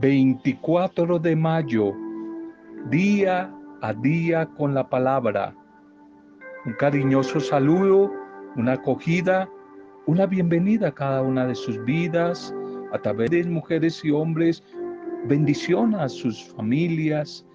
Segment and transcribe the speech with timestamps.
[0.00, 1.92] 24 de mayo,
[2.88, 5.54] día a día con la palabra.
[6.64, 8.10] Un cariñoso saludo,
[8.56, 9.46] una acogida,
[10.06, 12.54] una bienvenida a cada una de sus vidas,
[12.94, 14.62] a través de mujeres y hombres,
[15.26, 17.46] bendición a sus familias,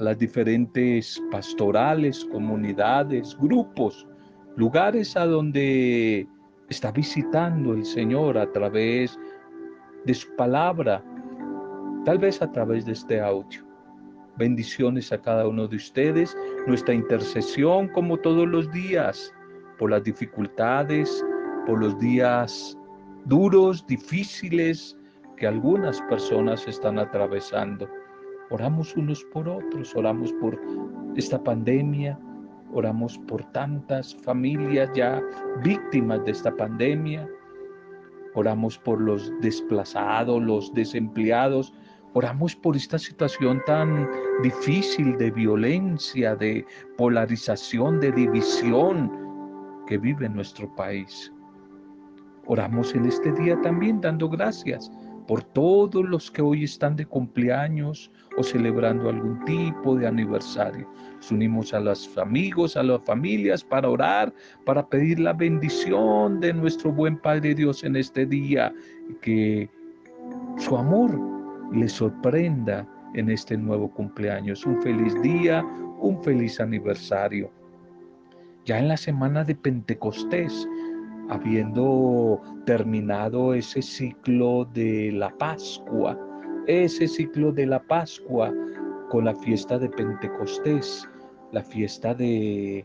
[0.00, 4.08] a las diferentes pastorales, comunidades, grupos,
[4.56, 6.26] lugares a donde
[6.68, 9.16] está visitando el Señor a través
[10.04, 11.00] de su palabra,
[12.06, 13.66] tal vez a través de este audio.
[14.36, 16.36] Bendiciones a cada uno de ustedes,
[16.68, 19.34] nuestra intercesión como todos los días,
[19.76, 21.24] por las dificultades,
[21.66, 22.78] por los días
[23.24, 24.96] duros, difíciles
[25.36, 27.88] que algunas personas están atravesando.
[28.50, 30.56] Oramos unos por otros, oramos por
[31.16, 32.16] esta pandemia,
[32.72, 35.20] oramos por tantas familias ya
[35.64, 37.28] víctimas de esta pandemia,
[38.34, 41.72] oramos por los desplazados, los desempleados,
[42.16, 44.08] oramos por esta situación tan
[44.42, 46.64] difícil de violencia, de
[46.96, 49.12] polarización, de división
[49.86, 51.30] que vive nuestro país.
[52.46, 54.90] Oramos en este día también dando gracias
[55.28, 60.90] por todos los que hoy están de cumpleaños o celebrando algún tipo de aniversario.
[61.16, 64.32] Nos unimos a los amigos, a las familias para orar,
[64.64, 68.72] para pedir la bendición de nuestro buen Padre Dios en este día,
[69.20, 69.68] que
[70.56, 71.35] su amor
[71.72, 74.64] les sorprenda en este nuevo cumpleaños.
[74.66, 75.64] Un feliz día,
[76.00, 77.50] un feliz aniversario.
[78.64, 80.68] Ya en la semana de Pentecostés,
[81.28, 86.18] habiendo terminado ese ciclo de la Pascua,
[86.66, 88.52] ese ciclo de la Pascua
[89.10, 91.08] con la fiesta de Pentecostés,
[91.52, 92.84] la fiesta de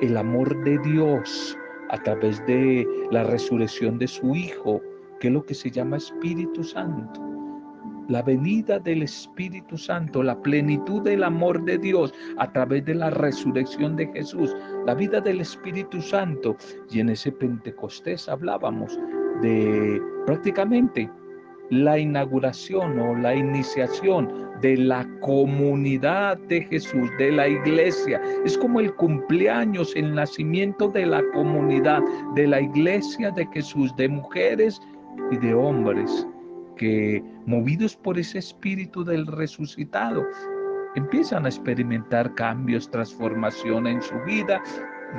[0.00, 1.56] el amor de Dios
[1.90, 4.80] a través de la resurrección de su Hijo,
[5.20, 7.31] que es lo que se llama Espíritu Santo
[8.08, 13.10] la venida del Espíritu Santo, la plenitud del amor de Dios a través de la
[13.10, 14.54] resurrección de Jesús,
[14.86, 16.56] la vida del Espíritu Santo.
[16.90, 18.98] Y en ese Pentecostés hablábamos
[19.42, 21.10] de prácticamente
[21.70, 28.20] la inauguración o la iniciación de la comunidad de Jesús, de la iglesia.
[28.44, 32.02] Es como el cumpleaños, el nacimiento de la comunidad,
[32.34, 34.82] de la iglesia de Jesús, de mujeres
[35.30, 36.26] y de hombres
[36.76, 40.24] que movidos por ese espíritu del resucitado,
[40.94, 44.62] empiezan a experimentar cambios, transformación en su vida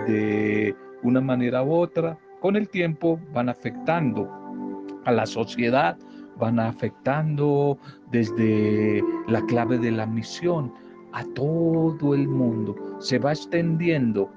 [0.08, 2.18] de una manera u otra.
[2.40, 4.30] Con el tiempo van afectando
[5.06, 5.98] a la sociedad,
[6.38, 7.78] van afectando
[8.12, 10.74] desde la clave de la misión
[11.14, 12.76] a todo el mundo.
[13.00, 14.30] Se va extendiendo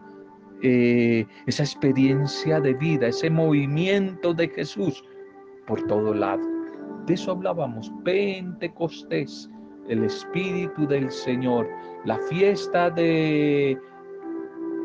[0.62, 5.04] eh, esa experiencia de vida, ese movimiento de Jesús
[5.66, 6.55] por todo lado.
[7.06, 9.48] De eso hablábamos, Pentecostés,
[9.88, 11.68] el Espíritu del Señor,
[12.04, 13.78] la fiesta de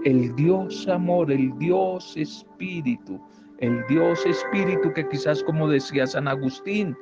[0.05, 3.19] el Dios amor, el Dios Espíritu,
[3.57, 6.95] el Dios Espíritu que quizás como decía San Agustín,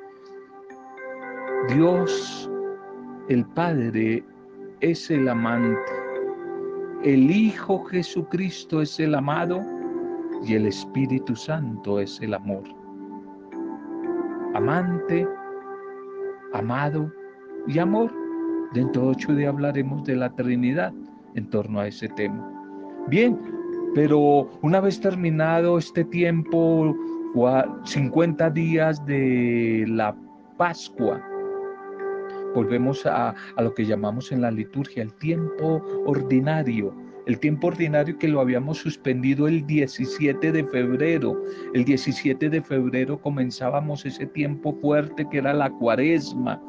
[1.68, 2.50] Dios
[3.28, 4.24] el Padre
[4.80, 5.92] es el amante,
[7.04, 9.60] el Hijo Jesucristo es el amado
[10.46, 12.79] y el Espíritu Santo es el amor
[14.54, 15.26] amante,
[16.52, 17.12] amado
[17.66, 18.10] y amor.
[18.72, 20.92] Dentro de ocho días hablaremos de la Trinidad
[21.34, 22.46] en torno a ese tema.
[23.08, 23.38] Bien,
[23.94, 26.94] pero una vez terminado este tiempo,
[27.84, 30.14] 50 días de la
[30.56, 31.20] Pascua,
[32.54, 36.94] volvemos a, a, lo que llamamos en la liturgia el tiempo ordinario,
[37.26, 41.40] el tiempo ordinario que lo habíamos suspendido el 17 de febrero.
[41.74, 46.60] El 17 de febrero comenzábamos ese tiempo fuerte que era la cuaresma.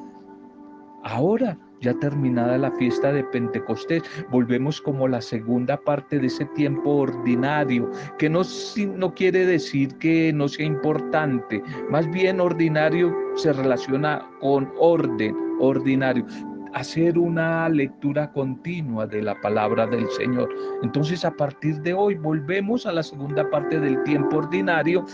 [1.03, 6.91] Ahora, ya terminada la fiesta de Pentecostés, volvemos como la segunda parte de ese tiempo
[6.91, 7.89] ordinario,
[8.19, 8.41] que no,
[8.97, 16.25] no quiere decir que no sea importante, más bien ordinario se relaciona con orden, ordinario
[16.73, 20.49] hacer una lectura continua de la palabra del Señor.
[20.83, 25.05] Entonces a partir de hoy volvemos a la segunda parte del tiempo ordinario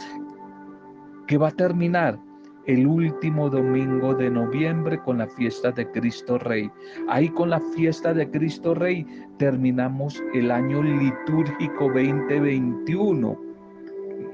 [1.28, 2.20] que va a terminar
[2.68, 6.70] el último domingo de noviembre con la fiesta de Cristo Rey.
[7.08, 9.06] Ahí con la fiesta de Cristo Rey
[9.38, 13.40] terminamos el año litúrgico 2021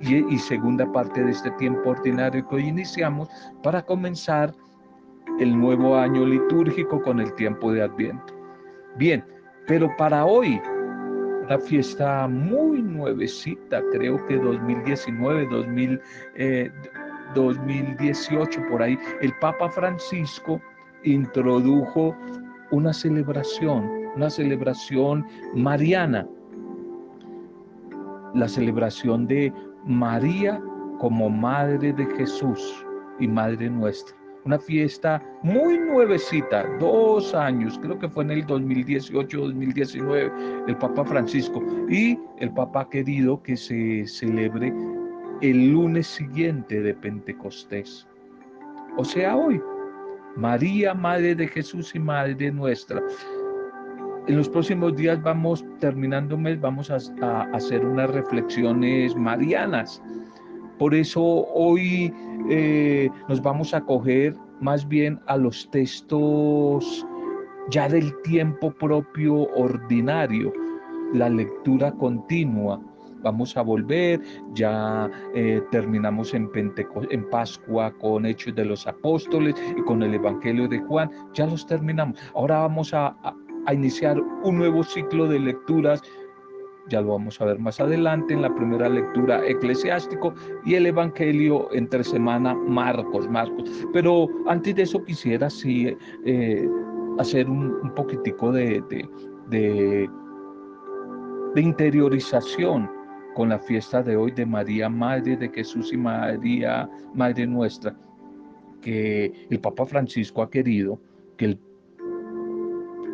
[0.02, 3.30] y, y segunda parte de este tiempo ordinario que hoy iniciamos
[3.62, 4.54] para comenzar
[5.40, 8.34] el nuevo año litúrgico con el tiempo de Adviento.
[8.98, 9.24] Bien,
[9.68, 10.62] pero para hoy,
[11.46, 15.48] una fiesta muy nuevecita, creo que 2019,
[17.34, 20.62] 2018, por ahí, el Papa Francisco
[21.04, 22.16] introdujo
[22.72, 26.28] una celebración, una celebración mariana,
[28.34, 29.54] la celebración de
[29.86, 30.62] María
[31.00, 32.86] como Madre de Jesús
[33.20, 34.23] y Madre nuestra.
[34.46, 41.64] Una fiesta muy nuevecita, dos años, creo que fue en el 2018-2019, el Papa Francisco.
[41.90, 44.74] Y el Papa querido que se celebre
[45.42, 48.08] el lunes siguiente de Pentecostés.
[48.98, 49.62] O sea, hoy,
[50.36, 53.02] María, Madre de Jesús y Madre nuestra.
[54.28, 56.96] En los próximos días vamos, terminando mes, vamos a,
[57.54, 60.02] hacer unas reflexiones marianas.
[60.78, 62.14] Por eso hoy
[62.50, 67.06] eh, nos vamos a coger más bien a los textos
[67.70, 70.52] ya del tiempo propio ordinario,
[71.14, 72.82] la lectura continua.
[73.22, 74.20] Vamos a volver,
[74.54, 80.68] ya eh, terminamos en, en Pascua con Hechos de los Apóstoles y con el Evangelio
[80.68, 82.20] de Juan, ya los terminamos.
[82.36, 83.16] Ahora vamos a
[83.72, 86.02] iniciar un nuevo ciclo de lecturas.
[86.90, 90.34] Ya lo vamos a ver más adelante en la primera lectura eclesiástico
[90.66, 93.70] y el Evangelio entre semana Marcos, Marcos.
[93.94, 95.96] Pero antes de eso quisiera sí
[96.26, 96.70] eh,
[97.20, 98.84] hacer un, poquitico de,
[99.50, 100.10] de,
[101.56, 102.90] de interiorización
[103.34, 107.96] con la fiesta de hoy de María, Madre de Jesús y María, Madre nuestra,
[108.82, 111.00] que el Papa Francisco ha querido
[111.38, 111.60] que el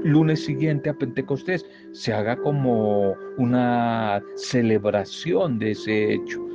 [0.03, 6.45] lunes siguiente a Pentecostés se haga como una celebración de ese hecho.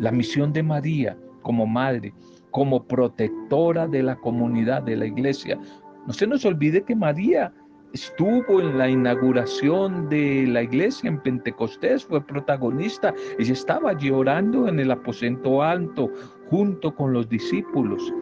[0.00, 2.12] La misión de María como madre,
[2.50, 5.58] como protectora de la comunidad, de la iglesia.
[6.06, 7.52] No se nos olvide que María
[7.92, 13.14] estuvo en la inauguración de la iglesia en Pentecostés, fue protagonista.
[13.38, 16.10] Ella estaba llorando en el aposento alto
[16.48, 18.12] junto con los discípulos.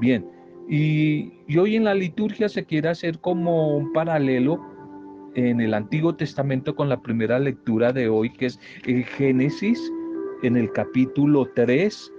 [0.00, 0.28] Bien,
[0.68, 4.60] y, hoy en la liturgia se quiere hacer como un paralelo
[5.34, 8.58] en el Antiguo Testamento con la primera lectura de hoy, que es
[9.16, 9.80] Génesis,
[10.42, 12.12] en el capítulo 3,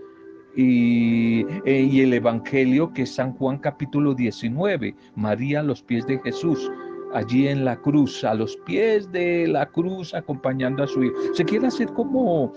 [0.55, 6.05] y, eh, y, el Evangelio, que es San Juan capítulo 19, María a los pies
[6.07, 6.71] de Jesús,
[7.13, 11.15] allí en la cruz, a los pies de la cruz, acompañando a su hijo.
[11.33, 12.53] Se quiere hacer como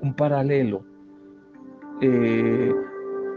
[0.00, 0.84] un paralelo.
[2.00, 2.72] Eh,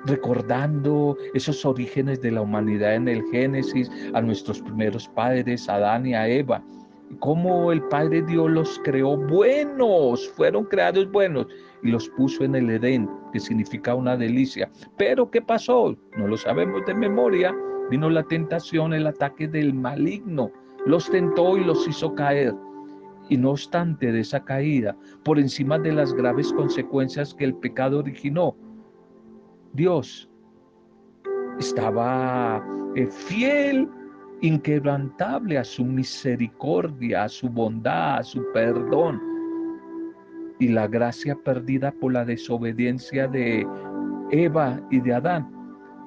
[0.06, 6.14] recordando esos orígenes de la humanidad en el Génesis, a nuestros primeros padres, Adán y
[6.14, 6.64] a Eva,
[7.20, 11.48] cómo el Padre Dios los creó buenos, fueron creados buenos
[11.84, 14.70] y los puso en el Edén, que significa una delicia.
[14.98, 15.96] Pero ¿qué pasó?
[16.18, 17.56] No lo sabemos de memoria.
[17.90, 20.52] Vino la tentación, el ataque del maligno,
[20.88, 22.56] los tentó y los hizo caer.
[23.30, 28.00] Y no obstante de esa caída, por encima de las graves consecuencias que el pecado
[28.00, 28.56] originó,
[29.76, 30.30] Dios
[31.60, 33.90] estaba eh, fiel,
[34.42, 39.22] inquebrantable a su misericordia, a su bondad, a su perdón.
[40.60, 43.68] Y la gracia perdida por la desobediencia de
[44.32, 45.52] Eva y de Adán.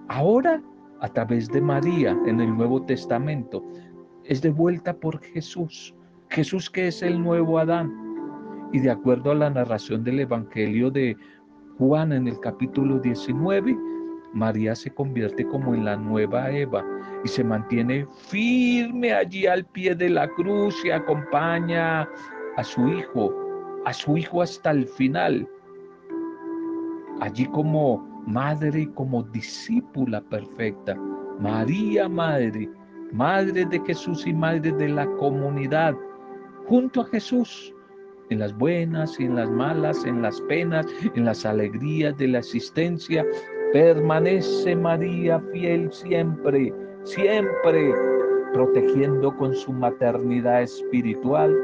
[0.08, 0.62] Ahora,
[1.00, 3.62] a través de María en el Nuevo Testamento,
[4.24, 5.94] es devuelta por Jesús.
[6.30, 7.92] Jesús que es el nuevo Adán.
[8.72, 11.16] Y de acuerdo a la narración del Evangelio de
[11.78, 13.78] Juan en el capítulo 19,
[14.32, 16.84] María se convierte como en la nueva Eva
[17.24, 22.08] y se mantiene firme allí al pie de la cruz y acompaña
[22.56, 23.32] a su hijo,
[23.84, 25.48] a su hijo hasta el final.
[27.20, 30.96] Allí como madre y como discípula perfecta.
[31.38, 32.68] María Madre,
[33.12, 35.94] Madre de Jesús y Madre de la comunidad,
[36.66, 37.72] junto a Jesús
[38.30, 43.24] en las buenas en las malas, en las penas, en las alegrías de la existencia.
[43.72, 46.72] Permanece María fiel siempre,
[47.04, 47.92] siempre,
[48.52, 51.54] protegiendo con su maternidad espiritual,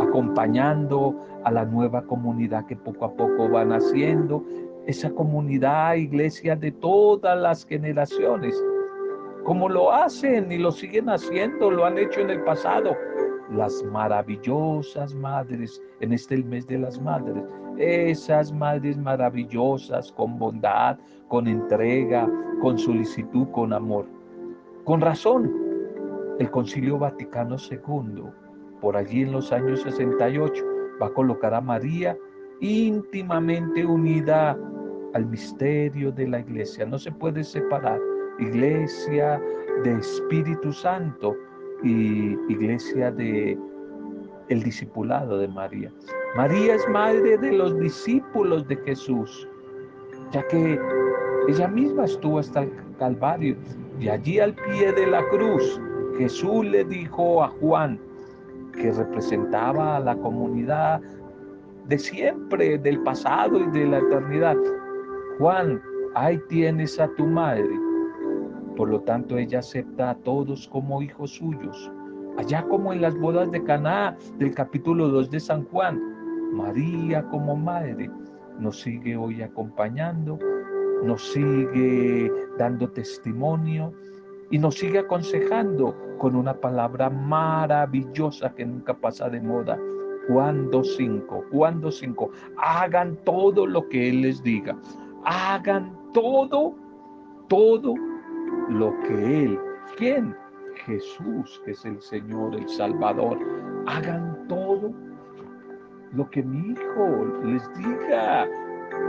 [0.00, 1.14] acompañando
[1.44, 4.44] a la nueva comunidad que poco a poco va naciendo,
[4.86, 8.54] esa comunidad, iglesia de todas las generaciones,
[9.44, 12.96] como lo hacen y lo siguen haciendo, lo han hecho en el pasado,
[13.52, 17.42] las maravillosas madres en este mes de las madres,
[17.78, 22.28] esas madres maravillosas con bondad, con entrega,
[22.60, 24.06] con solicitud, con amor.
[24.84, 25.52] Con razón,
[26.38, 28.24] el Concilio Vaticano II,
[28.80, 30.64] por allí en los años 68,
[31.00, 32.16] va a colocar a María
[32.60, 34.58] íntimamente unida
[35.14, 36.86] al misterio de la iglesia.
[36.86, 38.00] No se puede separar
[38.38, 39.40] iglesia
[39.84, 41.36] de Espíritu Santo
[41.82, 43.58] y iglesia de
[44.48, 45.92] el discipulado de María.
[46.36, 49.48] María es madre de los discípulos de Jesús,
[50.32, 50.78] ya que
[51.48, 53.56] ella misma estuvo hasta el Calvario
[54.00, 55.80] Y allí al pie de la cruz,
[56.18, 57.98] Jesús le dijo a Juan,
[58.72, 61.00] que representaba a la comunidad
[61.86, 64.56] de siempre, del pasado y de la eternidad.
[65.38, 65.80] Juan,
[66.14, 67.87] ahí tienes a tu madre.
[68.78, 71.90] Por lo tanto, ella acepta a todos como hijos suyos.
[72.36, 76.00] Allá como en las bodas de Caná del capítulo 2 de San Juan,
[76.52, 78.08] María como madre
[78.60, 80.38] nos sigue hoy acompañando,
[81.02, 83.92] nos sigue dando testimonio
[84.48, 89.76] y nos sigue aconsejando con una palabra maravillosa que nunca pasa de moda.
[90.28, 94.78] Juan 2.5, Juan 2.5, hagan todo lo que Él les diga,
[95.24, 96.76] hagan todo,
[97.48, 98.07] todo
[98.68, 99.58] lo que Él,
[99.96, 100.34] ¿quién?
[100.86, 103.38] Jesús, que es el Señor, el Salvador,
[103.86, 104.92] hagan todo
[106.12, 108.48] lo que mi hijo les diga,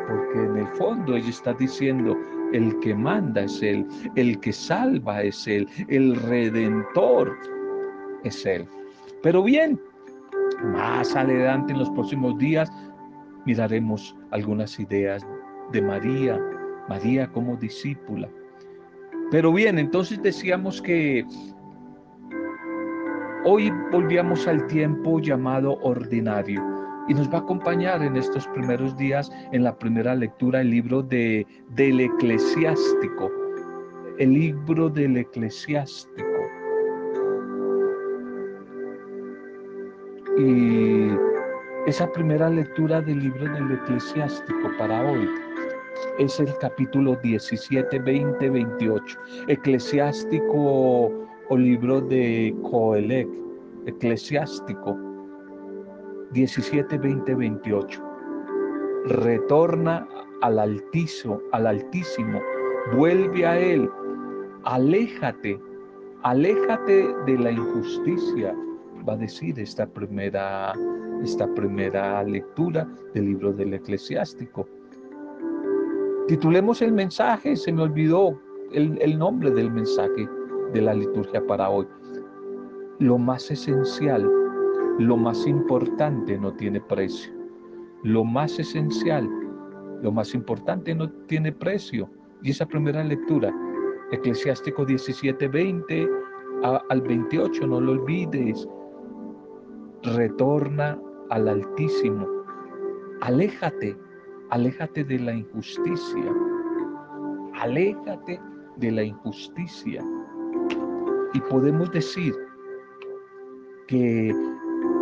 [0.08, 2.18] porque en el fondo ella está diciendo,
[2.54, 7.38] el que manda es Él, el que salva es Él, el redentor
[8.24, 8.68] es Él.
[9.22, 9.80] Pero bien,
[10.64, 12.72] más adelante en los próximos días
[13.46, 15.26] miraremos algunas ideas
[15.72, 16.40] de María,
[16.88, 18.30] María como discípula.
[19.32, 21.24] Pero bien, entonces decíamos que
[23.46, 26.64] hoy volvíamos al tiempo llamado ordinario
[27.08, 31.04] y nos va a acompañar en estos primeros días en la primera lectura el libro
[31.04, 33.32] de, del eclesiástico,
[34.18, 36.28] el libro del eclesiástico.
[40.38, 41.10] Y
[41.86, 45.28] esa primera lectura del libro del eclesiástico para hoy
[46.18, 49.20] es el capítulo 17, 20, 28.
[49.48, 51.12] Eclesiástico
[51.50, 53.28] o libro de Coelec,
[53.86, 54.98] eclesiástico
[56.32, 58.04] 17, 20, 28.
[59.06, 60.08] Retorna
[60.42, 62.40] al Altísimo, al Altísimo,
[62.96, 63.90] vuelve a Él,
[64.64, 65.60] aléjate,
[66.24, 68.56] aléjate de la injusticia,
[69.08, 70.74] va a decir esta primera,
[71.24, 74.68] esta primera lectura del libro del eclesiástico.
[76.30, 78.40] Titulemos el mensaje, se me olvidó
[78.72, 80.30] el, nombre del mensaje
[80.74, 81.88] de la liturgia para hoy.
[83.00, 84.30] Lo más esencial
[85.00, 87.34] lo más importante no tiene precio.
[88.04, 89.28] Lo más esencial,
[90.04, 92.08] lo más importante no tiene precio.
[92.44, 93.52] Y esa primera lectura,
[94.12, 96.10] Eclesiástico 17, 20
[96.90, 98.68] al 28, no lo olvides.
[100.04, 102.28] Retorna al Altísimo.
[103.22, 103.98] Aléjate,
[104.50, 106.34] aléjate de la injusticia.
[107.56, 108.40] Aléjate
[108.78, 110.04] de la injusticia.
[111.34, 112.34] Y podemos decir
[113.88, 114.30] que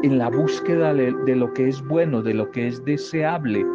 [0.03, 3.65] en la búsqueda de, lo que es bueno, de lo que es deseable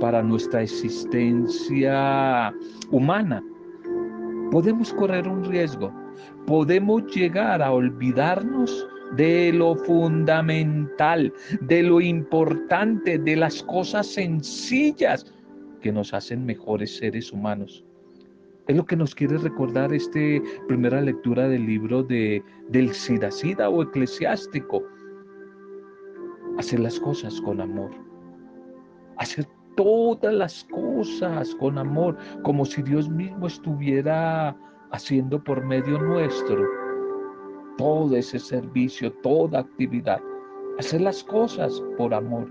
[0.00, 2.54] para nuestra existencia
[2.90, 3.42] humana,
[4.50, 5.92] podemos correr un riesgo,
[6.46, 8.86] podemos llegar a olvidarnos
[9.16, 15.32] de lo fundamental, de lo importante, de las cosas sencillas
[15.80, 17.84] que nos hacen mejores seres humanos.
[18.66, 20.18] Es lo que nos quiere recordar esta
[20.66, 24.82] primera lectura del libro de, del Sidacida o eclesiástico.
[26.56, 27.90] Hacer las cosas con amor,
[29.18, 34.56] hacer todas las cosas con amor, como si Dios mismo estuviera
[34.92, 36.83] haciendo por medio nuestro
[37.76, 40.20] todo ese servicio, toda actividad,
[40.78, 42.50] hacer las cosas por amor.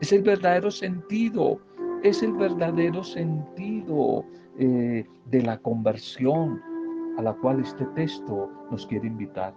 [0.00, 1.60] Es el verdadero sentido,
[2.02, 4.24] es el verdadero sentido
[4.58, 6.60] eh, de la conversión
[7.18, 9.54] a la cual este texto nos quiere invitar.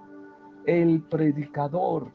[0.65, 2.11] El predicador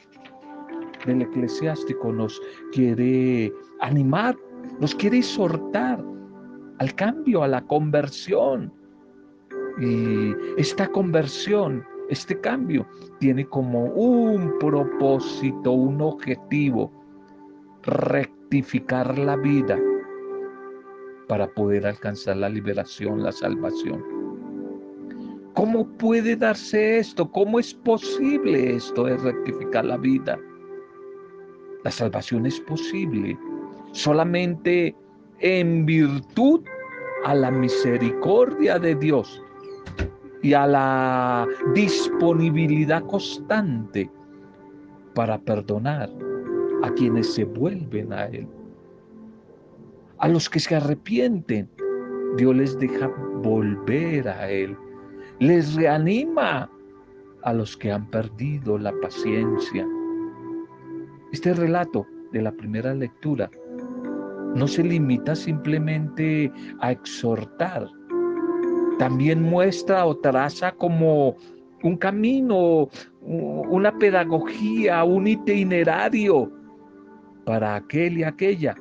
[1.07, 2.41] del eclesiástico nos
[2.73, 4.37] quiere animar,
[4.81, 6.03] nos quiere exhortar
[6.79, 8.73] al cambio, a la conversión.
[9.81, 12.87] Y esta conversión, este cambio,
[13.19, 16.91] tiene como un propósito, un objetivo,
[17.83, 19.79] rectificar la vida
[21.29, 24.05] para poder alcanzar la liberación, la salvación.
[25.55, 27.31] ¿Cómo puede darse esto?
[27.31, 30.39] ¿Cómo es posible esto de rectificar la vida?
[31.85, 33.39] La salvación es posible
[33.93, 34.95] solamente
[35.39, 36.61] en virtud
[37.25, 39.41] a la misericordia de Dios
[40.45, 44.09] y a la disponibilidad constante
[45.15, 46.09] para perdonar
[46.85, 48.47] a quienes se vuelven a Él.
[50.19, 51.69] A los que se arrepienten,
[52.37, 53.09] Dios les deja
[53.43, 54.77] volver a Él.
[55.41, 56.71] Les reanima
[57.43, 59.85] a los que han perdido la paciencia
[61.35, 63.51] este relato de la primera lectura
[64.55, 67.89] no se limita simplemente a exhortar,
[68.99, 71.37] también muestra o traza como
[71.83, 72.89] un camino,
[73.21, 76.51] una pedagogía, un itinerario
[77.45, 78.75] para aquel y aquella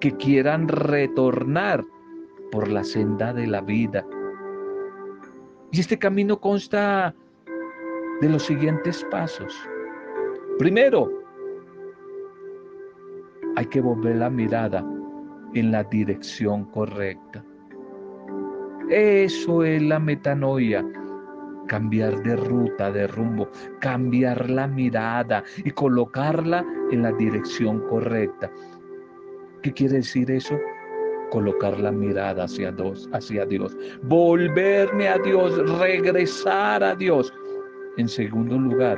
[0.00, 1.84] que quieran retornar
[2.50, 4.04] por la senda de la vida.
[5.72, 7.14] Y este camino consta
[8.20, 9.54] de los siguientes pasos.
[10.58, 11.10] Primero,
[13.56, 14.84] hay que volver la mirada
[15.54, 17.44] en la dirección correcta.
[18.90, 20.84] Eso es la metanoia.
[21.66, 23.48] Cambiar de ruta, de rumbo,
[23.80, 28.50] cambiar la mirada y colocarla en la dirección correcta.
[29.62, 30.56] ¿Qué quiere decir eso?
[31.30, 37.32] Colocar la mirada hacia Dios, hacia Dios, volverme a Dios, regresar a Dios.
[37.96, 38.96] En segundo lugar,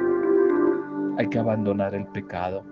[1.17, 2.63] hay que abandonar el pecado.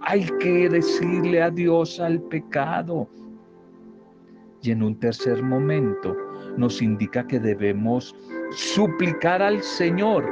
[0.00, 3.08] Hay que decirle adiós al pecado.
[4.62, 6.16] Y en un tercer momento
[6.56, 8.14] nos indica que debemos
[8.52, 10.24] suplicar al Señor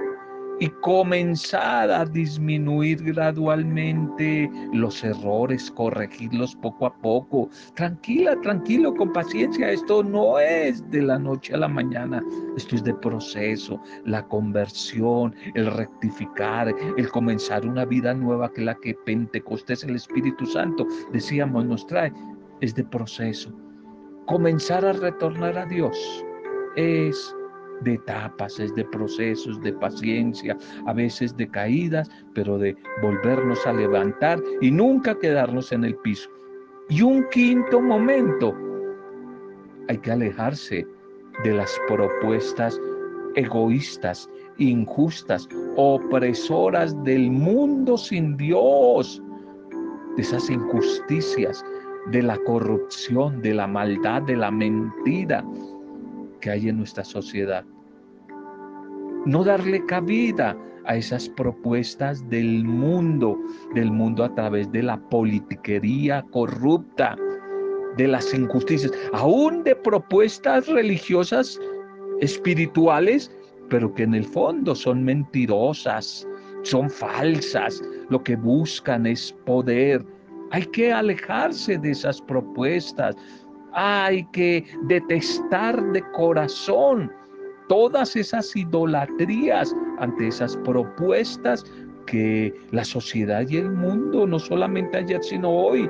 [0.60, 7.49] y comenzar a disminuir gradualmente los errores, corregirlos poco a poco.
[7.75, 9.70] Tranquila, tranquilo, con paciencia.
[9.70, 12.22] Esto no es de la noche a la mañana.
[12.56, 18.75] Esto es de proceso, la conversión, el rectificar, el comenzar una vida nueva que la
[18.76, 22.12] que Pentecostés, el Espíritu Santo, decíamos, nos trae.
[22.60, 23.50] Es de proceso
[24.27, 26.25] comenzar a retornar a Dios
[26.77, 27.35] es
[27.83, 33.73] de etapas, es de procesos, de paciencia, a veces de caídas, pero de volvernos a
[33.73, 36.29] levantar y nunca quedarnos en el piso.
[36.89, 38.55] Y un quinto momento,
[39.89, 40.87] hay que alejarse
[41.45, 42.79] de las propuestas
[43.37, 49.23] egoístas, injustas, opresoras del mundo sin Dios,
[50.17, 51.65] de esas injusticias,
[52.07, 55.45] de la corrupción, de la maldad, de la mentira
[56.41, 57.65] que hay en nuestra sociedad.
[59.26, 63.39] No darle cabida a esas propuestas del mundo,
[63.75, 67.17] del mundo a través de la politiquería corrupta,
[67.97, 71.60] de las injusticias, aún de propuestas religiosas
[72.21, 73.30] espirituales,
[73.69, 76.26] pero que en el fondo son mentirosas,
[76.63, 80.04] son falsas, lo que buscan es poder,
[80.50, 83.17] hay que alejarse de esas propuestas.
[83.73, 87.10] Hay que detestar de corazón
[87.69, 91.65] todas esas idolatrías ante esas propuestas
[92.06, 95.89] que la sociedad y el mundo, no solamente ayer, sino hoy,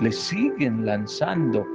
[0.00, 1.66] le siguen lanzando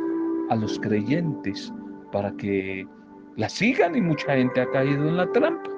[0.50, 1.72] a los creyentes
[2.12, 2.88] para que
[3.36, 5.70] la sigan y mucha gente ha caído en la trampa.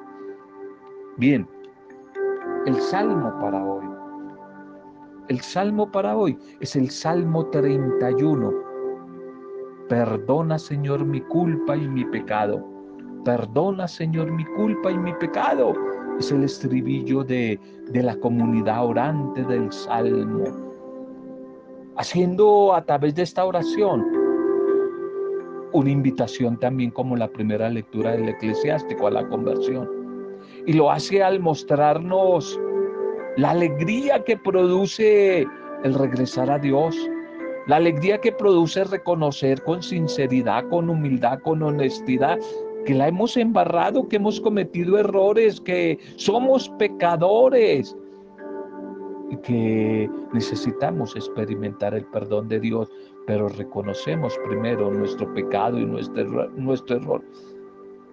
[1.18, 1.46] Bien,
[2.66, 3.97] el salmo para hoy
[5.30, 8.54] el salmo para hoy es el Salmo 31.
[9.90, 12.64] Perdona, Señor, mi culpa y mi pecado.
[13.26, 15.74] Perdona, Señor, mi culpa y mi pecado.
[16.20, 17.60] Es el estribillo de,
[17.92, 20.46] de la comunidad orante del Salmo.
[21.98, 24.06] Haciendo a través de esta oración
[25.74, 29.90] una invitación también como la primera lectura del eclesiástico a la conversión.
[30.66, 32.60] Y lo hace al mostrarnos
[33.38, 35.48] la alegría que produce
[35.84, 36.96] el regresar a Dios,
[37.68, 42.40] la alegría que produce reconocer con sinceridad, con humildad, con honestidad,
[42.86, 47.96] que la hemos embarrado, que hemos cometido errores, que somos pecadores
[49.30, 52.90] y que necesitamos experimentar el perdón de Dios,
[53.28, 57.22] pero reconocemos primero nuestro pecado y nuestro, nuestro error.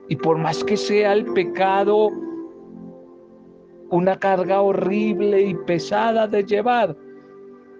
[0.08, 2.10] Y por más que sea el pecado,
[3.90, 6.96] una carga horrible y pesada de llevar.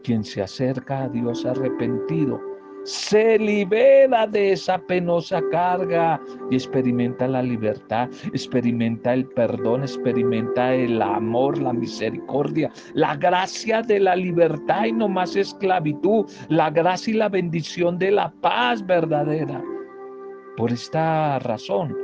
[0.02, 2.40] Quien se acerca a Dios arrepentido
[2.84, 11.00] se libera de esa penosa carga y experimenta la libertad, experimenta el perdón, experimenta el
[11.00, 17.16] amor, la misericordia, la gracia de la libertad y no más esclavitud, la gracia y
[17.16, 19.62] la bendición de la paz verdadera.
[20.58, 21.96] Por esta razón,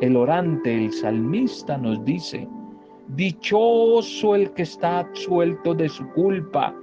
[0.00, 2.48] el orante, el salmista nos dice,
[3.08, 6.74] Dichoso el que está absuelto de su culpa,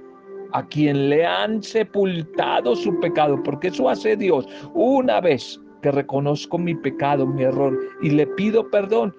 [0.52, 4.46] a quien le han sepultado su pecado, porque eso hace Dios.
[4.74, 9.14] Una vez que reconozco mi pecado, mi error, y le pido perdón,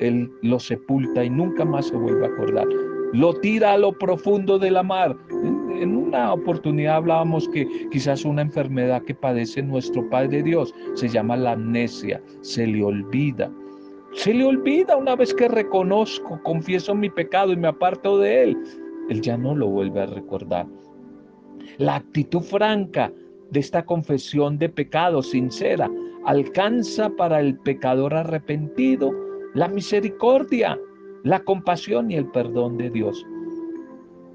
[0.00, 2.66] Él lo sepulta y nunca más se vuelve a acordar.
[3.12, 5.16] Lo tira a lo profundo de la mar.
[5.30, 11.36] En una oportunidad hablábamos que quizás una enfermedad que padece nuestro Padre Dios se llama
[11.36, 13.50] la amnesia, se le olvida.
[14.18, 18.58] Se le olvida una vez que reconozco, confieso mi pecado y me aparto de él.
[19.08, 20.66] Él ya no lo vuelve a recordar.
[21.76, 23.12] La actitud franca
[23.52, 25.88] de esta confesión de pecado sincera
[26.24, 29.12] alcanza para el pecador arrepentido
[29.54, 30.76] la misericordia,
[31.22, 33.24] la compasión y el perdón de Dios.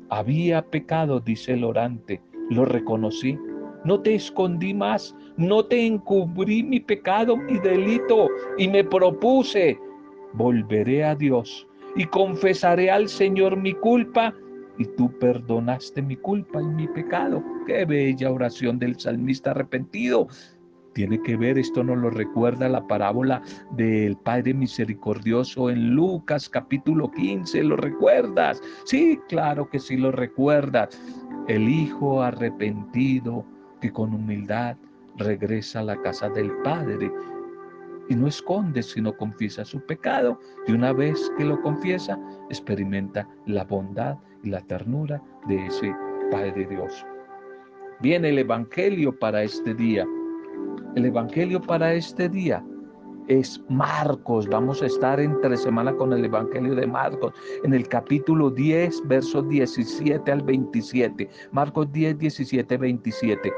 [0.08, 3.38] Había pecado, dice el orante, lo reconocí.
[3.84, 9.80] No te escondí más, no te encubrí mi pecado, mi delito, y me propuse,
[10.34, 14.34] volveré a Dios y confesaré al Señor mi culpa,
[14.78, 17.44] y tú perdonaste mi culpa y mi pecado.
[17.68, 20.28] Qué bella oración del salmista arrepentido
[20.94, 23.42] tiene que ver, esto nos lo recuerda la parábola
[23.72, 28.62] del Padre Misericordioso en Lucas capítulo 15, ¿lo recuerdas?
[28.86, 30.90] Sí, claro que sí lo recuerdas.
[31.48, 33.44] El Hijo arrepentido
[33.82, 34.78] que con humildad
[35.18, 37.12] regresa a la casa del Padre
[38.10, 40.40] y no esconde, sino confiesa su pecado.
[40.68, 45.96] Y una vez que lo confiesa, experimenta la bondad y la ternura de ese
[46.32, 47.06] Padre Dios.
[48.02, 50.06] Viene el Evangelio para este día.
[50.96, 52.64] El Evangelio para este día
[53.28, 54.48] es Marcos.
[54.48, 59.48] Vamos a estar entre semana con el Evangelio de Marcos en el capítulo 10, versos
[59.48, 61.30] 17 al 27.
[61.52, 63.54] Marcos 10, 17, 27.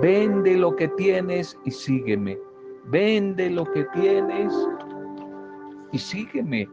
[0.00, 2.38] Vende lo que tienes y sígueme.
[2.86, 4.52] Vende lo que tienes
[5.92, 6.68] y sígueme,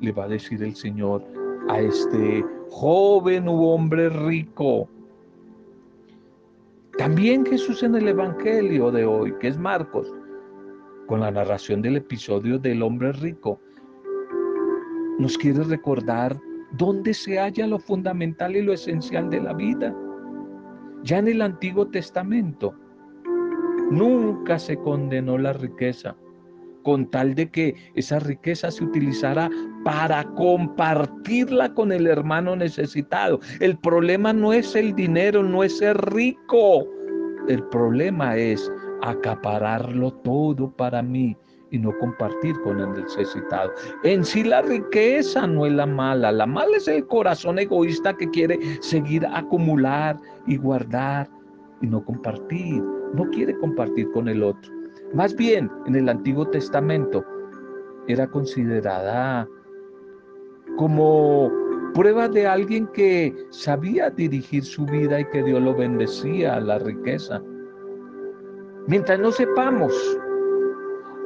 [0.00, 1.24] le va a decir el Señor
[1.68, 4.88] a este joven u hombre rico
[6.98, 10.12] también Jesús en el Evangelio de hoy, que es Marcos,
[11.06, 13.60] con la narración del episodio del hombre rico,
[15.18, 16.40] nos quiere recordar
[16.72, 19.94] dónde se halla lo fundamental y lo esencial de la vida.
[21.04, 22.74] Ya en el Antiguo Testamento
[23.90, 26.16] nunca se condenó la riqueza,
[26.82, 29.50] con tal de que esa riqueza se utilizara
[29.84, 33.38] para compartirla con el hermano necesitado.
[33.60, 36.86] El problema no es el dinero, no es ser rico.
[37.48, 41.36] El problema es acapararlo todo para mí
[41.74, 43.72] y no compartir con el necesitado.
[44.04, 48.30] En sí la riqueza no es la mala, la mala es el corazón egoísta que
[48.30, 51.28] quiere seguir acumular y guardar
[51.82, 52.80] y no compartir,
[53.14, 54.72] no quiere compartir con el otro.
[55.14, 57.24] Más bien, en el Antiguo Testamento
[58.06, 59.48] era considerada
[60.76, 61.50] como
[61.92, 66.78] prueba de alguien que sabía dirigir su vida y que Dios lo bendecía a la
[66.78, 67.42] riqueza.
[68.86, 69.92] Mientras no sepamos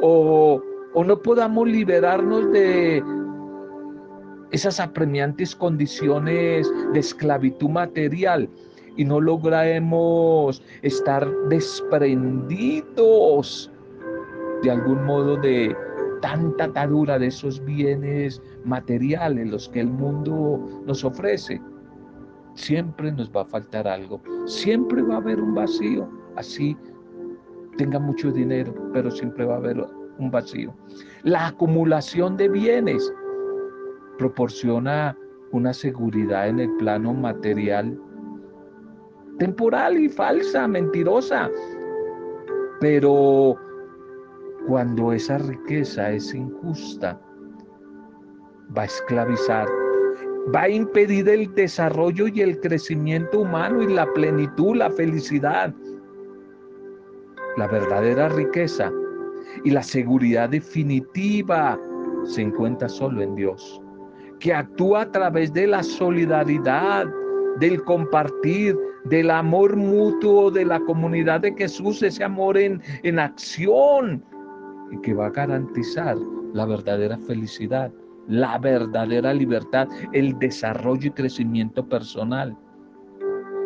[0.00, 0.62] o,
[0.94, 3.02] o no podamos liberarnos de
[4.50, 8.48] esas apremiantes condiciones de esclavitud material,
[8.98, 13.70] y no lograremos estar desprendidos
[14.62, 15.74] de algún modo de
[16.20, 21.62] tanta atadura de esos bienes materiales, los que el mundo nos ofrece,
[22.54, 26.76] siempre nos va a faltar algo, siempre va a haber un vacío, así
[27.78, 29.82] tenga mucho dinero, pero siempre va a haber
[30.18, 30.74] un vacío.
[31.22, 33.10] La acumulación de bienes
[34.18, 35.16] proporciona
[35.52, 37.98] una seguridad en el plano material
[39.38, 41.48] temporal y falsa, mentirosa,
[42.80, 43.56] pero
[44.66, 47.20] cuando esa riqueza es injusta,
[48.76, 49.66] va a esclavizar,
[50.54, 55.74] va a impedir el desarrollo y el crecimiento humano y la plenitud, la felicidad.
[57.56, 58.92] La verdadera riqueza
[59.64, 61.78] y la seguridad definitiva
[62.24, 63.80] se encuentra solo en Dios,
[64.38, 67.06] que actúa a través de la solidaridad,
[67.58, 74.22] del compartir, del amor mutuo de la comunidad de Jesús, ese amor en, en acción,
[74.92, 76.16] y que va a garantizar
[76.52, 77.92] la verdadera felicidad,
[78.28, 82.56] la verdadera libertad, el desarrollo y crecimiento personal.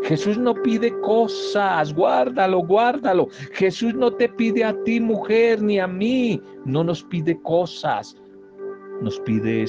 [0.04, 3.28] Jesús no pide cosas, guárdalo, guárdalo.
[3.52, 6.40] Jesús no te pide a ti, mujer, ni a mí.
[6.64, 8.16] No nos pide cosas.
[9.00, 9.64] Nos pide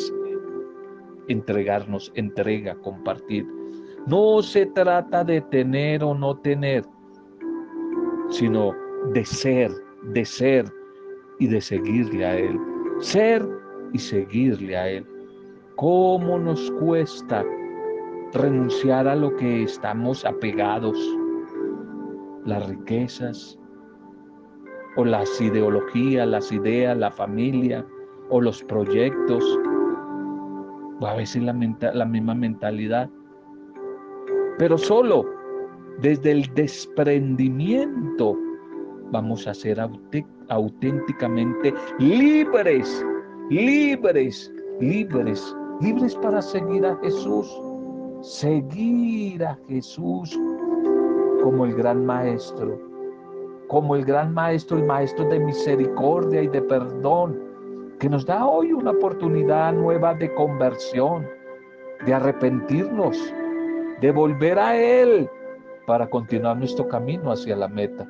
[1.27, 3.45] entregarnos, entrega, compartir.
[4.07, 6.83] No se trata de tener o no tener,
[8.29, 8.73] sino
[9.13, 9.71] de ser,
[10.13, 10.65] de ser
[11.39, 12.59] y de seguirle a Él.
[12.99, 13.47] Ser
[13.93, 15.05] y seguirle a Él.
[15.75, 17.43] ¿Cómo nos cuesta
[18.33, 20.97] renunciar a lo que estamos apegados?
[22.45, 23.59] Las riquezas
[24.95, 27.85] o las ideologías, las ideas, la familia
[28.29, 29.43] o los proyectos
[30.99, 31.53] o a veces la,
[31.93, 33.09] la misma mentalidad.
[34.57, 35.25] Pero solo
[35.99, 38.37] desde el desprendimiento
[39.11, 39.79] vamos a ser
[40.49, 43.05] auténticamente libres,
[43.49, 47.47] libres, libres, libres para seguir a Jesús,
[48.23, 50.39] seguir a Jesús
[51.43, 52.79] como el gran maestro,
[53.67, 57.37] como el gran maestro, el maestro de misericordia y de perdón,
[57.99, 61.27] que nos da hoy una oportunidad nueva de conversión,
[62.05, 63.33] de arrepentirnos,
[63.99, 65.29] de volver a Él
[65.85, 68.07] para continuar nuestro camino hacia la meta.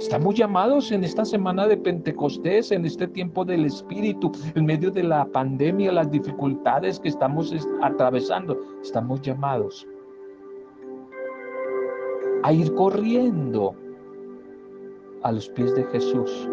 [0.00, 5.02] Estamos llamados en esta semana de Pentecostés, en este tiempo del Espíritu, en medio de
[5.02, 8.58] la pandemia, las dificultades que estamos atravesando.
[8.82, 9.86] Estamos llamados
[12.42, 13.76] a ir corriendo
[15.22, 16.48] a los pies de Jesús.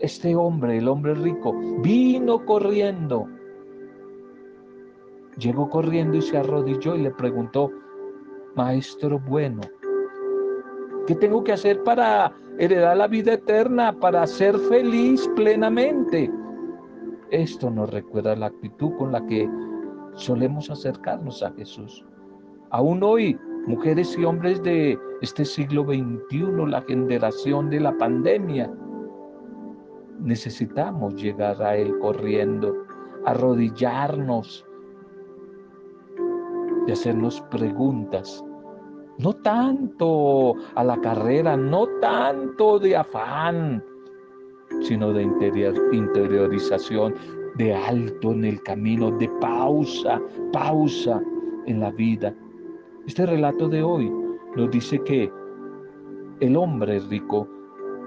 [0.00, 3.28] Este hombre, el hombre rico, vino corriendo.
[5.38, 7.70] Llegó corriendo y se arrodilló y le preguntó,
[8.56, 9.60] Maestro bueno,
[11.10, 16.30] ¿Qué tengo que hacer para heredar la vida eterna, para ser feliz plenamente?
[17.32, 19.50] Esto nos recuerda la actitud con la que
[20.14, 22.06] solemos acercarnos a Jesús.
[22.70, 28.72] Aún hoy, mujeres y hombres de este siglo XXI, la generación de la pandemia,
[30.20, 32.72] necesitamos llegar a Él corriendo,
[33.26, 34.64] arrodillarnos
[36.86, 38.44] y hacernos preguntas
[39.22, 43.84] no tanto a la carrera, no tanto de afán,
[44.82, 45.22] sino de
[45.92, 47.14] interiorización,
[47.56, 50.20] de alto en el camino, de pausa,
[50.52, 51.20] pausa
[51.66, 52.34] en la vida.
[53.06, 54.10] Este relato de hoy
[54.56, 55.30] nos dice que
[56.40, 57.46] el hombre rico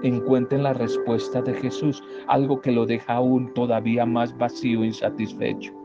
[0.02, 4.86] encuentra en la respuesta de Jesús algo que lo deja aún todavía más vacío e
[4.86, 5.83] insatisfecho.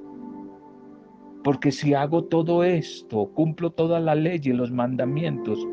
[1.43, 5.65] Porque si hago todo esto, cumplo toda la ley y los mandamientos,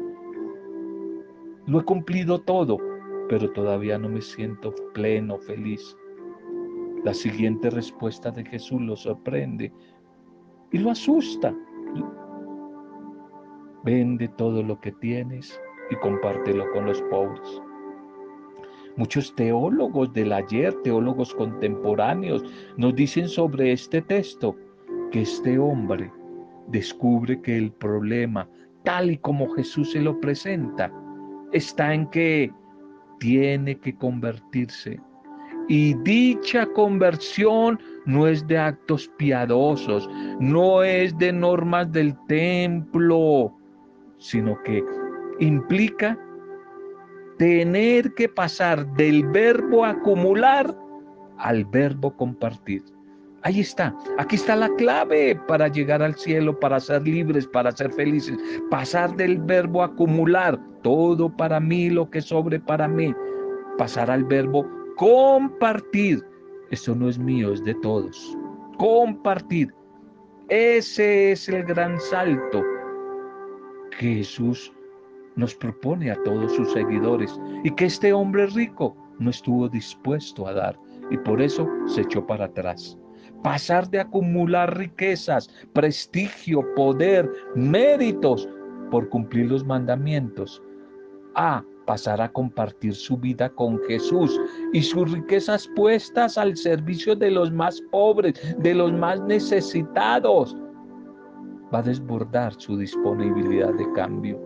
[1.66, 2.78] lo he cumplido todo,
[3.28, 5.96] pero todavía no me siento pleno, feliz.
[7.04, 9.72] La siguiente respuesta de Jesús lo sorprende
[10.70, 11.52] y lo asusta.
[13.82, 17.62] Vende todo lo que tienes y compártelo con los pobres.
[18.96, 22.44] Muchos teólogos del ayer, teólogos contemporáneos,
[22.76, 24.56] nos dicen sobre este texto
[25.10, 26.10] que este hombre
[26.68, 28.48] descubre que el problema,
[28.84, 30.92] tal y como Jesús se lo presenta,
[31.52, 32.52] está en que
[33.18, 35.00] tiene que convertirse.
[35.68, 43.52] Y dicha conversión no es de actos piadosos, no es de normas del templo,
[44.18, 44.84] sino que
[45.40, 46.18] implica
[47.38, 50.76] tener que pasar del verbo acumular
[51.38, 52.82] al verbo compartir.
[53.46, 57.92] Ahí está, aquí está la clave para llegar al cielo, para ser libres, para ser
[57.92, 58.36] felices.
[58.72, 63.14] Pasar del verbo acumular, todo para mí, lo que sobre para mí.
[63.78, 66.24] Pasar al verbo compartir.
[66.72, 68.36] Eso no es mío, es de todos.
[68.78, 69.72] Compartir.
[70.48, 72.64] Ese es el gran salto
[73.96, 74.72] que Jesús
[75.36, 80.52] nos propone a todos sus seguidores y que este hombre rico no estuvo dispuesto a
[80.52, 80.76] dar
[81.12, 82.98] y por eso se echó para atrás
[83.42, 88.48] pasar de acumular riquezas, prestigio, poder, méritos
[88.90, 90.62] por cumplir los mandamientos,
[91.34, 94.40] a pasar a compartir su vida con Jesús
[94.72, 100.56] y sus riquezas puestas al servicio de los más pobres, de los más necesitados,
[101.72, 104.40] va a desbordar su disponibilidad de cambio.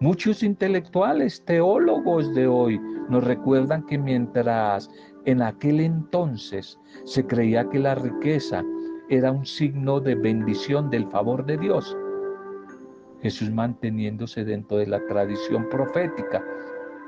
[0.00, 4.90] Muchos intelectuales, teólogos de hoy nos recuerdan que mientras
[5.24, 8.62] en aquel entonces se creía que la riqueza
[9.08, 11.96] era un signo de bendición del favor de Dios.
[13.20, 16.44] Jesús manteniéndose dentro de la tradición profética.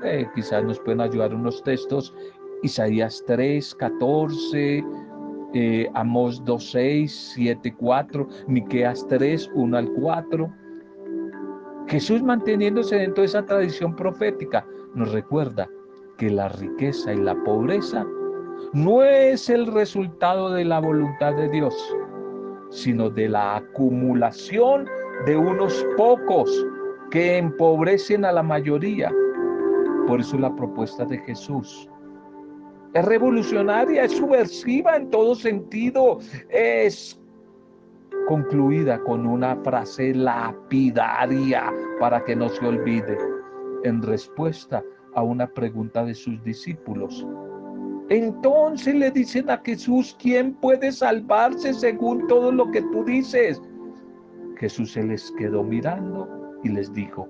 [0.04, 2.14] Eh, quizás nos pueden ayudar unos textos,
[2.62, 4.84] Isaías 3, 14,
[5.54, 10.52] eh, Amós 2, 6, 7, 4, Miqueas 3, 1 al 4.
[11.88, 15.68] Jesús manteniéndose dentro de esa tradición profética nos recuerda
[16.16, 18.06] que la riqueza y la pobreza
[18.72, 21.74] no es el resultado de la voluntad de Dios,
[22.70, 24.88] sino de la acumulación
[25.26, 26.66] de unos pocos
[27.10, 29.12] que empobrecen a la mayoría.
[30.06, 31.88] Por eso la propuesta de Jesús
[32.94, 37.20] es revolucionaria, es subversiva en todo sentido, es
[38.28, 43.18] concluida con una frase lapidaria para que no se olvide,
[43.82, 44.82] en respuesta
[45.14, 47.26] a una pregunta de sus discípulos.
[48.08, 53.60] Entonces le dicen a Jesús, ¿quién puede salvarse según todo lo que tú dices?
[54.56, 56.28] Jesús se les quedó mirando
[56.62, 57.28] y les dijo,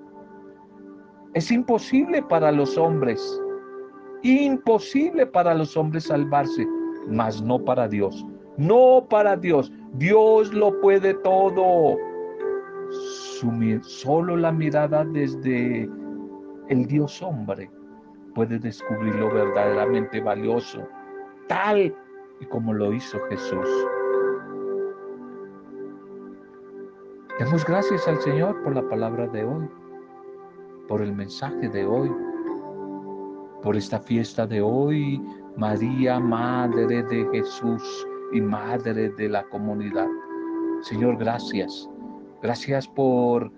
[1.33, 3.41] es imposible para los hombres,
[4.23, 6.67] imposible para los hombres salvarse,
[7.07, 8.25] mas no para Dios,
[8.57, 11.97] no para Dios, Dios lo puede todo
[13.83, 15.89] solo la mirada desde
[16.69, 17.69] el Dios hombre
[18.33, 20.87] puede descubrir lo verdaderamente valioso,
[21.47, 21.95] tal
[22.39, 23.69] y como lo hizo Jesús.
[27.39, 29.67] Demos gracias al Señor por la palabra de hoy,
[30.87, 32.11] por el mensaje de hoy,
[33.61, 35.21] por esta fiesta de hoy,
[35.57, 40.07] María, Madre de Jesús y Madre de la comunidad.
[40.81, 41.89] Señor, gracias.
[42.41, 43.51] Gracias por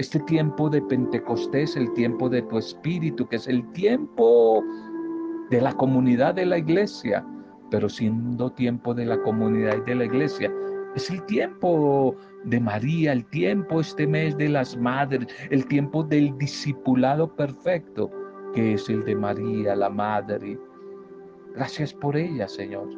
[0.00, 4.64] este tiempo de Pentecostés, el tiempo de tu Espíritu, que es el tiempo
[5.50, 7.22] de la comunidad de la iglesia,
[7.70, 10.50] pero siendo tiempo de la comunidad y de la iglesia,
[10.94, 16.36] es el tiempo de María, el tiempo este mes de las madres, el tiempo del
[16.38, 18.10] discipulado perfecto,
[18.54, 20.58] que es el de María, la madre.
[21.54, 22.88] Gracias por ella, Señor.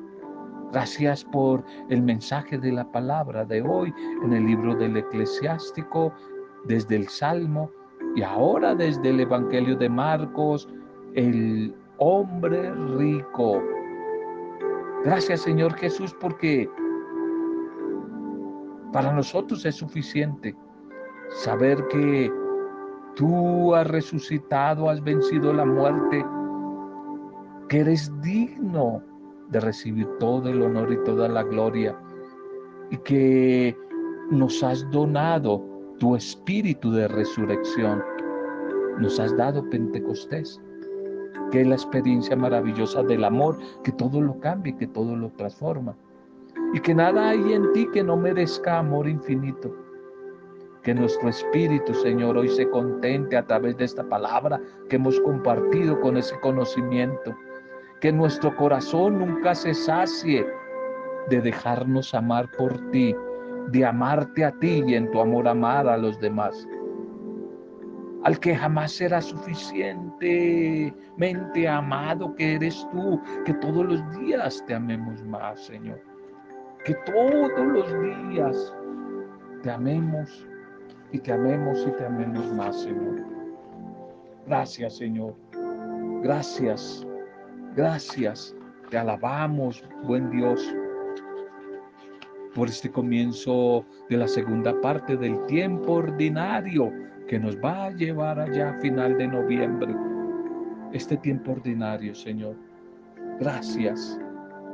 [0.70, 3.92] Gracias por el mensaje de la palabra de hoy
[4.24, 6.14] en el libro del eclesiástico,
[6.64, 7.70] desde el Salmo
[8.14, 10.68] y ahora desde el Evangelio de Marcos,
[11.14, 13.62] el hombre rico.
[15.04, 16.68] Gracias Señor Jesús porque
[18.92, 20.54] para nosotros es suficiente
[21.30, 22.30] saber que
[23.16, 26.24] tú has resucitado, has vencido la muerte,
[27.68, 29.02] que eres digno
[29.48, 31.96] de recibir todo el honor y toda la gloria
[32.90, 33.76] y que
[34.30, 35.71] nos has donado
[36.02, 38.02] tu espíritu de resurrección.
[38.98, 40.60] Nos has dado Pentecostés,
[41.52, 45.94] que es la experiencia maravillosa del amor, que todo lo cambia, que todo lo transforma.
[46.74, 49.72] Y que nada hay en ti que no merezca amor infinito.
[50.82, 56.00] Que nuestro espíritu, Señor, hoy se contente a través de esta palabra que hemos compartido
[56.00, 57.32] con ese conocimiento
[58.00, 60.44] que nuestro corazón nunca se sacie
[61.30, 63.14] de dejarnos amar por ti,
[63.70, 66.68] de amarte a ti y en tu amor amar a los demás.
[68.24, 75.24] Al que jamás será suficientemente amado que eres tú, que todos los días te amemos
[75.24, 76.00] más, Señor.
[76.84, 77.92] Que todos los
[78.30, 78.72] días
[79.62, 80.46] te amemos
[81.10, 83.24] y te amemos y te amemos más, Señor.
[84.46, 85.34] Gracias, Señor.
[86.22, 87.06] Gracias
[87.74, 88.54] Gracias,
[88.90, 90.60] te alabamos, buen Dios,
[92.54, 96.92] por este comienzo de la segunda parte del tiempo ordinario
[97.28, 99.94] que nos va a llevar allá a final de noviembre.
[100.92, 102.56] Este tiempo ordinario, Señor.
[103.40, 104.18] Gracias.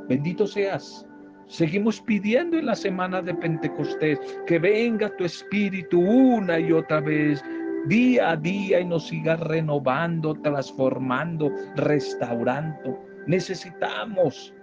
[0.07, 1.05] Bendito seas.
[1.47, 7.43] Seguimos pidiendo en la semana de Pentecostés que venga tu Espíritu una y otra vez
[7.87, 12.99] día a día y nos siga renovando, transformando, restaurando.
[13.25, 14.53] Necesitamos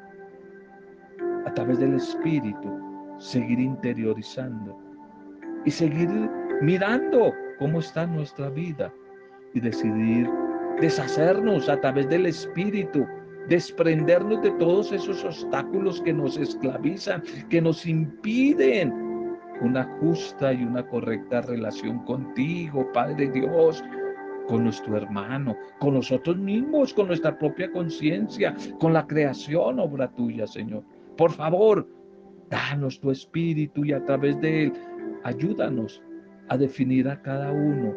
[1.46, 2.85] a través del Espíritu
[3.18, 4.78] seguir interiorizando
[5.64, 6.08] y seguir
[6.62, 8.92] mirando cómo está nuestra vida
[9.54, 10.28] y decidir
[10.80, 13.06] deshacernos a través del Espíritu,
[13.48, 18.92] desprendernos de todos esos obstáculos que nos esclavizan, que nos impiden
[19.62, 23.82] una justa y una correcta relación contigo, Padre Dios,
[24.48, 30.46] con nuestro hermano, con nosotros mismos, con nuestra propia conciencia, con la creación, obra tuya,
[30.46, 30.84] Señor.
[31.16, 31.88] Por favor,
[32.50, 34.72] danos tu espíritu y a través de él,
[35.24, 36.02] ayúdanos
[36.48, 37.94] a definir a cada uno,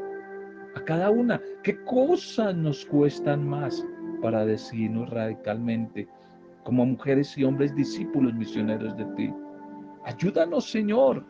[0.75, 3.85] a cada una, qué cosas nos cuestan más
[4.21, 6.07] para decirnos radicalmente
[6.63, 9.33] como mujeres y hombres discípulos misioneros de ti.
[10.05, 11.25] Ayúdanos, Señor,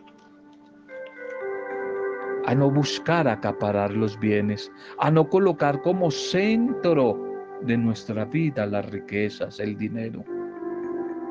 [2.45, 7.17] a no buscar acaparar los bienes, a no colocar como centro
[7.61, 10.23] de nuestra vida las riquezas, el dinero.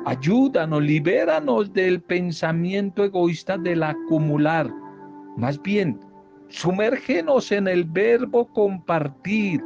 [0.05, 4.73] Ayúdanos, libéranos del pensamiento egoísta del acumular.
[5.37, 6.01] Más bien,
[6.49, 9.63] sumérgenos en el verbo compartir,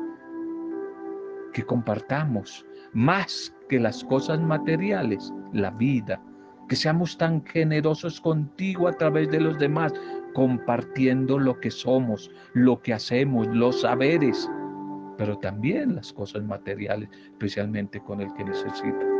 [1.53, 6.21] que compartamos más que las cosas materiales, la vida,
[6.69, 9.93] que seamos tan generosos contigo a través de los demás,
[10.35, 14.51] compartiendo lo que somos, lo que hacemos, los saberes,
[15.19, 19.12] pero también las cosas materiales, especialmente con el que necesita.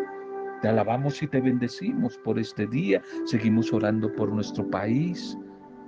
[0.63, 3.03] Te alabamos y te bendecimos por este día.
[3.25, 5.37] Seguimos orando por nuestro país,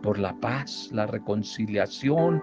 [0.03, 2.43] por la paz, la reconciliación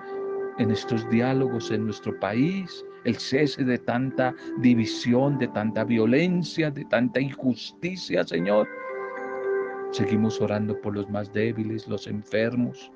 [0.58, 6.86] en estos diálogos en nuestro país, el cese de tanta división, de tanta violencia, de
[6.86, 8.68] tanta injusticia, Señor.
[9.92, 12.92] Seguimos orando por los más débiles, los enfermos,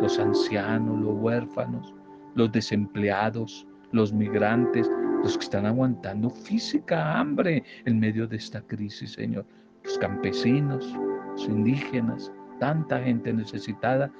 [0.00, 1.94] los ancianos, los huérfanos,
[2.34, 4.90] los desempleados, los migrantes,
[5.24, 9.46] los que están aguantando física hambre en medio de esta crisis, Señor.
[9.82, 10.94] Los campesinos,
[11.32, 14.12] los indígenas, tanta gente necesitada.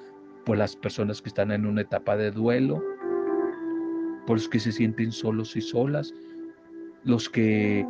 [0.45, 2.83] por las personas que están en una etapa de duelo,
[4.27, 6.13] por los que se sienten solos y solas,
[7.05, 7.87] los que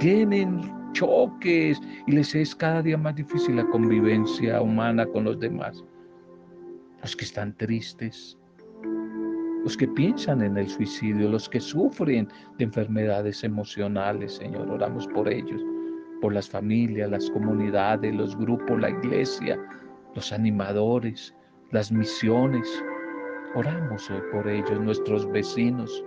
[0.00, 0.60] tienen
[0.92, 5.84] choques y les es cada día más difícil la convivencia humana con los demás,
[7.00, 8.36] los que están tristes,
[9.64, 12.28] los que piensan en el suicidio, los que sufren
[12.58, 15.60] de enfermedades emocionales, Señor, oramos por ellos,
[16.20, 19.58] por las familias, las comunidades, los grupos, la iglesia,
[20.14, 21.34] los animadores,
[21.72, 22.66] las misiones.
[23.54, 26.04] Oramos hoy por ellos, nuestros vecinos,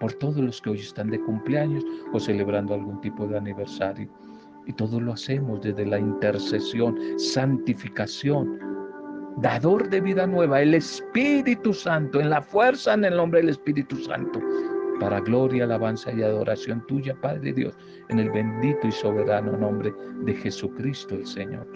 [0.00, 4.08] por todos los que hoy están de cumpleaños o celebrando algún tipo de aniversario.
[4.66, 8.75] Y todo lo hacemos desde la intercesión, santificación,
[9.36, 13.96] dador de vida nueva, el Espíritu Santo, en la fuerza, en el nombre del Espíritu
[13.96, 14.40] Santo,
[15.00, 17.76] para gloria, alabanza y adoración tuya, Padre Dios,
[18.08, 19.92] en el bendito y soberano nombre
[20.24, 21.66] de Jesucristo el Señor.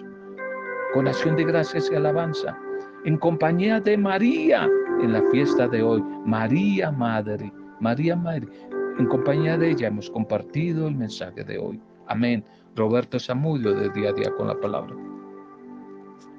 [0.94, 2.56] Con acción de gracias y alabanza,
[3.04, 4.68] en compañía de María
[5.02, 8.48] en la fiesta de hoy, María Madre, María Madre,
[8.98, 11.80] en compañía de ella hemos compartido el mensaje de hoy.
[12.06, 12.44] Amén.
[12.76, 14.94] Roberto Samudio de día a día con la palabra.